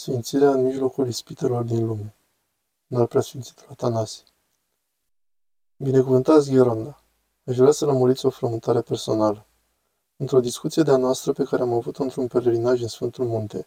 [0.00, 2.14] Sfințirea în mijlocul ispitelor din lume.
[2.88, 4.22] În al preasfințitul Atanase.
[5.76, 7.02] Binecuvântați Gheronda.
[7.46, 9.46] Aș vrea să lămuriți o frământare personală.
[10.16, 13.66] Într-o discuție de-a noastră pe care am avut-o într-un pelerinaj în Sfântul Munte,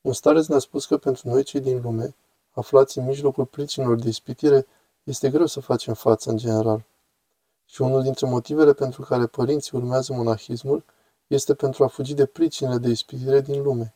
[0.00, 2.14] un stareț ne-a spus că pentru noi cei din lume,
[2.50, 4.66] aflați în mijlocul pricinilor de ispitire,
[5.02, 6.84] este greu să facem față în general.
[7.64, 10.84] Și unul dintre motivele pentru care părinții urmează monahismul
[11.26, 13.95] este pentru a fugi de pricinile de ispitire din lume.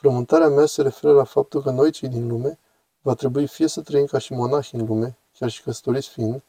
[0.00, 2.58] Frământarea mea se referă la faptul că noi, cei din lume,
[3.00, 6.42] va trebui fie să trăim ca și monahi în lume, chiar și căsătoriți fiind,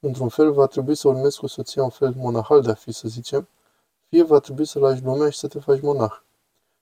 [0.00, 3.08] într-un fel va trebui să urmezi cu soția un fel monahal de a fi, să
[3.08, 3.48] zicem,
[4.08, 6.12] fie va trebui să lași lumea și să te faci monah.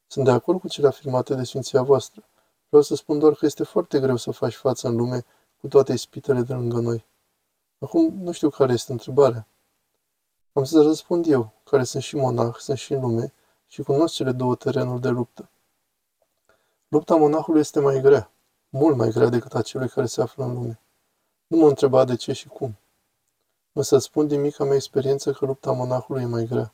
[0.06, 2.22] Sunt de acord cu cele afirmate de Sfinția voastră.
[2.68, 5.24] Vreau să spun doar că este foarte greu să faci față în lume
[5.60, 7.04] cu toate ispitele de lângă noi.
[7.78, 9.46] Acum nu știu care este întrebarea.
[10.52, 13.32] Am să răspund eu, care sunt și monah, sunt și în lume
[13.66, 15.48] și cunosc cele două terenuri de luptă.
[16.88, 18.30] Lupta monahului este mai grea,
[18.68, 20.80] mult mai grea decât a celui care se află în lume.
[21.46, 22.76] Nu mă întreba de ce și cum.
[23.72, 26.72] Însă spun din mica mea experiență că lupta monahului e mai grea.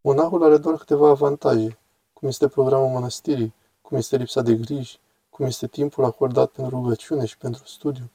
[0.00, 1.78] Monahul are doar câteva avantaje,
[2.12, 7.24] cum este programul mănăstirii, cum este lipsa de griji, cum este timpul acordat pentru rugăciune
[7.24, 8.10] și pentru studiu,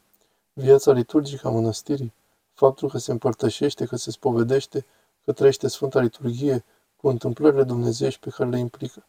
[0.54, 2.14] viața liturgică a mănăstirii,
[2.54, 4.86] faptul că se împărtășește, că se spovedește,
[5.26, 6.64] că trăiește Sfânta Liturghie
[6.96, 9.06] cu întâmplările dumnezeiești pe care le implică.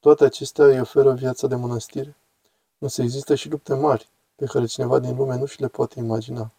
[0.00, 2.16] Toate acestea îi oferă viața de mănăstire.
[2.78, 6.52] Însă există și lupte mari, pe care cineva din lume nu și le poate imagina.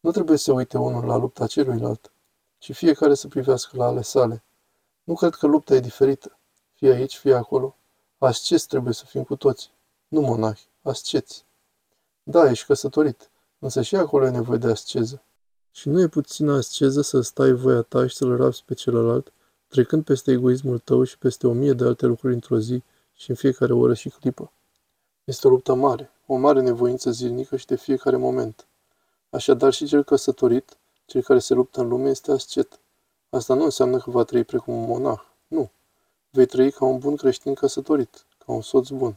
[0.00, 2.12] Nu trebuie să uite unul la lupta celuilalt,
[2.58, 4.42] ci fiecare să privească la ale sale.
[5.04, 6.38] Nu cred că lupta e diferită,
[6.74, 7.76] fie aici, fie acolo.
[8.18, 9.70] Asceți trebuie să fim cu toți,
[10.08, 11.44] nu monahi, asceți.
[12.22, 15.22] Da, ești căsătorit, însă și acolo e nevoie de asceză.
[15.70, 19.32] Și nu e puțină asceză să stai voia ta și să-l rabzi pe celălalt,
[19.68, 22.82] trecând peste egoismul tău și peste o mie de alte lucruri într-o zi
[23.14, 24.52] și în fiecare oră și clipă.
[25.24, 28.66] Este o luptă mare, o mare nevoință zilnică și de fiecare moment.
[29.30, 30.76] Așadar și cel căsătorit,
[31.06, 32.78] cel care se luptă în lume, este ascet.
[33.30, 35.20] Asta nu înseamnă că va trăi precum un monah.
[35.46, 35.70] Nu.
[36.30, 39.16] Vei trăi ca un bun creștin căsătorit, ca un soț bun.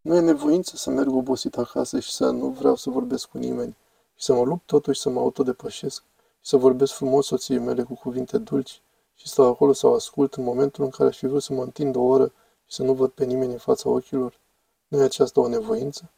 [0.00, 3.76] Nu e nevoință să merg obosit acasă și să nu vreau să vorbesc cu nimeni
[4.14, 6.02] și să mă lupt totuși să mă autodepășesc
[6.40, 8.82] și să vorbesc frumos soției mele cu cuvinte dulci
[9.16, 11.96] și stau acolo sau ascult în momentul în care aș fi vrut să mă întind
[11.96, 12.32] o oră
[12.66, 14.40] și să nu văd pe nimeni în fața ochilor?
[14.88, 16.10] Nu e aceasta o nevoință?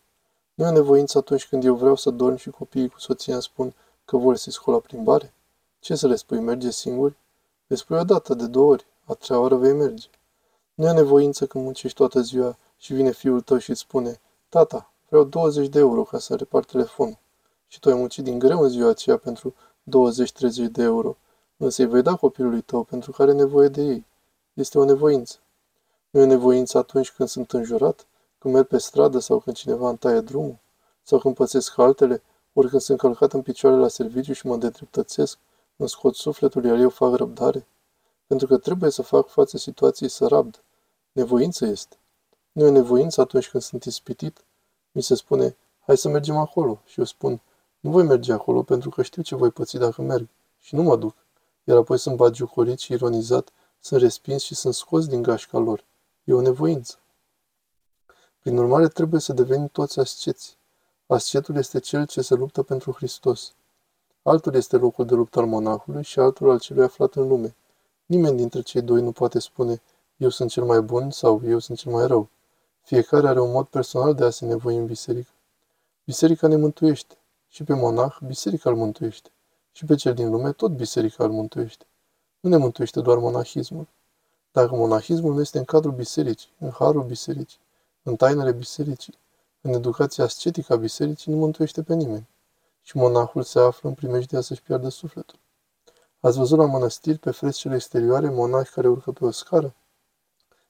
[0.55, 3.75] Nu e nevoință atunci când eu vreau să dorm și copiii cu soția îmi spun
[4.05, 5.33] că vor să-i scol la plimbare?
[5.81, 7.17] Ce să le spui, merge singuri?
[7.67, 10.09] Le spui o dată, de două ori, a treia oră vei merge.
[10.75, 14.93] Nu e nevoință când muncești toată ziua și vine fiul tău și îți spune, tata,
[15.09, 17.19] vreau 20 de euro ca să repar telefonul.
[17.67, 21.17] Și tu ai muncit din greu în ziua aceea pentru 20-30 de euro
[21.59, 24.07] însă îți vei da copilului tău pentru că are nevoie de ei.
[24.53, 25.39] Este o nevoință.
[26.11, 28.07] Nu e nevoință atunci când sunt înjurat,
[28.39, 30.59] când merg pe stradă sau când cineva îmi taie drumul,
[31.03, 35.39] sau când pățesc altele, ori când sunt călcat în picioare la serviciu și mă dedreptățesc,
[35.77, 37.67] îmi scot sufletul, iar eu fac răbdare.
[38.27, 40.63] Pentru că trebuie să fac față situației să rabd.
[41.13, 41.97] Nevoință este.
[42.53, 44.45] Nu e nevoință atunci când sunt ispitit.
[44.93, 46.81] Mi se spune, hai să mergem acolo.
[46.85, 47.41] Și eu spun,
[47.81, 50.29] nu voi merge acolo pentru că știu ce voi păți dacă merg.
[50.61, 51.15] Și nu mă duc
[51.69, 55.85] iar apoi sunt bagiucorit și ironizat, sunt respins și sunt scos din gașca lor.
[56.25, 56.99] E o nevoință.
[58.39, 60.57] Prin urmare, trebuie să devenim toți asceți.
[61.07, 63.55] Ascetul este cel ce se luptă pentru Hristos.
[64.23, 67.55] Altul este locul de luptă al monahului și altul al celui aflat în lume.
[68.07, 69.83] Nimeni dintre cei doi nu poate spune
[70.17, 72.29] eu sunt cel mai bun sau eu sunt cel mai rău.
[72.81, 75.31] Fiecare are un mod personal de a se nevoi în biserică.
[76.05, 77.15] Biserica ne mântuiește
[77.49, 79.31] și pe monah biserica îl mântuiește.
[79.79, 81.87] Și pe cel din lume tot biserica îl mântuiește.
[82.41, 83.87] Nu ne mântuiește doar monahismul.
[84.53, 87.61] Dacă monahismul nu este în cadrul bisericii, în harul bisericii,
[88.03, 89.15] în tainele bisericii,
[89.61, 92.29] în educația ascetică a bisericii, nu mântuiește pe nimeni.
[92.83, 95.39] Și monahul se află în primejdea să-și piardă sufletul.
[96.21, 99.75] Ați văzut la mănăstiri, pe frescele exterioare, monahi care urcă pe o scară?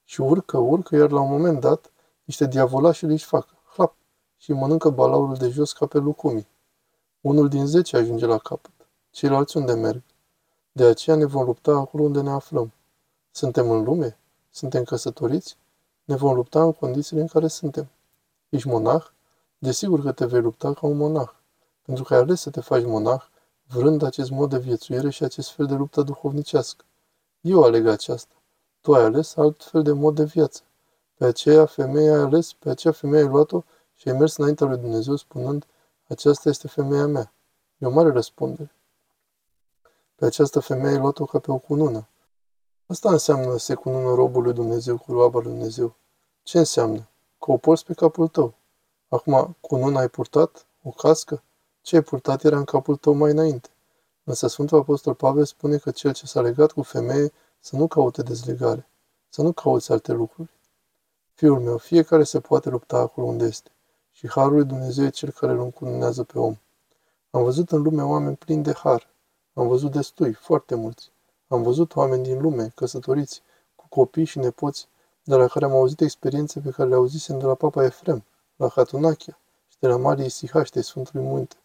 [0.05, 1.91] Și urcă, urcă, iar la un moment dat,
[2.23, 3.95] niște diavolași își fac, hlap,
[4.37, 6.47] și mănâncă balaurul de jos ca pe lucumii.
[7.21, 8.71] Unul din zece ajunge la capăt.
[9.11, 10.01] Ceilalți unde merg?
[10.71, 12.71] De aceea ne vom lupta acolo unde ne aflăm.
[13.31, 14.17] Suntem în lume?
[14.49, 15.57] Suntem căsătoriți?
[16.03, 17.89] Ne vom lupta în condițiile în care suntem.
[18.49, 19.05] Ești monah?
[19.57, 21.29] Desigur că te vei lupta ca un monah,
[21.85, 23.21] pentru că ai ales să te faci monah,
[23.67, 26.85] vrând acest mod de viețuire și acest fel de luptă duhovnicească.
[27.41, 28.33] Eu aleg aceasta.
[28.81, 30.61] Tu ai ales alt fel de mod de viață.
[31.15, 33.63] Pe aceea femeia ai ales, pe aceea femeia ai luat-o
[33.95, 35.65] și ai mers înaintea lui Dumnezeu spunând,
[36.07, 37.33] aceasta este femeia mea.
[37.77, 38.71] E o mare răspundere.
[40.19, 42.07] Pe această femeie ai luat-o ca pe o cunună.
[42.85, 45.95] Asta înseamnă se cunună robul lui Dumnezeu cu roaba lui Dumnezeu.
[46.43, 47.07] Ce înseamnă?
[47.39, 48.53] Că o porți pe capul tău.
[49.09, 50.65] Acum, cu nu ai purtat?
[50.83, 51.43] O cască?
[51.81, 53.69] Ce ai purtat era în capul tău mai înainte.
[54.23, 58.21] Însă Sfântul Apostol Pavel spune că cel ce s-a legat cu femeie să nu caute
[58.21, 58.87] dezlegare,
[59.29, 60.49] să nu cauți alte lucruri.
[61.33, 63.71] Fiul meu, fiecare se poate lupta acolo unde este.
[64.11, 66.57] Și Harul lui Dumnezeu e cel care îl încununează pe om.
[67.29, 69.08] Am văzut în lume oameni plini de har.
[69.59, 71.11] Am văzut destui, foarte mulți.
[71.47, 73.41] Am văzut oameni din lume, căsătoriți,
[73.75, 74.87] cu copii și nepoți,
[75.23, 78.23] de la care am auzit experiențe pe care le auzisem de la Papa Efrem,
[78.55, 81.55] la Hatunachia și de la Marie Isihaște, Sfântului Munte.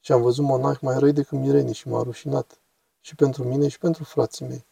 [0.00, 2.58] Și am văzut monahi mai răi decât mirenii și m-a rușinat.
[3.00, 4.64] Și pentru mine și pentru frații mei.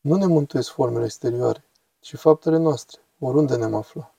[0.00, 1.64] Nu ne mântuiesc formele exterioare,
[2.00, 4.14] ci faptele noastre, oriunde ne-am aflat.